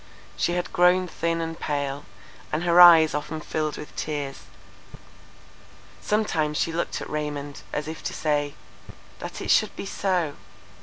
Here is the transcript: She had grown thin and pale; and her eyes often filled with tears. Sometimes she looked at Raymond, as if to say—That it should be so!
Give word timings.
She 0.35 0.53
had 0.53 0.73
grown 0.73 1.07
thin 1.07 1.41
and 1.41 1.59
pale; 1.59 2.05
and 2.51 2.63
her 2.63 2.81
eyes 2.81 3.13
often 3.13 3.39
filled 3.39 3.77
with 3.77 3.95
tears. 3.95 4.39
Sometimes 6.01 6.57
she 6.57 6.73
looked 6.73 7.01
at 7.01 7.07
Raymond, 7.07 7.61
as 7.71 7.87
if 7.87 8.01
to 8.05 8.13
say—That 8.15 9.41
it 9.41 9.51
should 9.51 9.75
be 9.75 9.85
so! 9.85 10.37